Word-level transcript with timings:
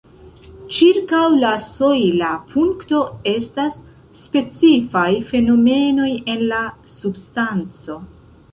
Ĉirkaŭ 0.75 1.19
la 1.41 1.51
sojla 1.65 2.29
punkto 2.53 3.01
estas 3.33 3.77
specifaj 4.23 5.07
fenomenoj 5.33 6.11
en 6.37 6.45
la 6.55 6.63
substanco. 6.99 8.03